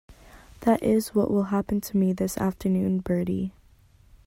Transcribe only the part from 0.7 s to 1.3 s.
is what